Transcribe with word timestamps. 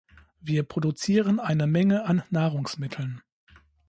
Wir 0.39 0.63
produzieren 0.63 1.39
eine 1.39 1.67
Menge 1.67 2.05
an 2.05 2.23
Nahrungsmitteln. 2.31 3.21